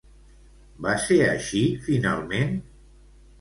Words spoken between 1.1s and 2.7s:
així, finalment?